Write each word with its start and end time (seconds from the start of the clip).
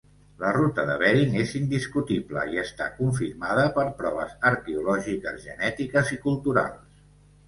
La 0.43 0.51
ruta 0.53 0.83
de 0.85 0.93
Bering 1.01 1.33
és 1.41 1.51
indiscutible 1.57 2.45
i 2.55 2.61
està 2.61 2.87
confirmada 3.01 3.65
per 3.75 3.83
proves 3.99 4.31
arqueològiques, 4.53 5.37
genètiques 5.45 6.11
i 6.17 6.19
culturals. 6.25 6.99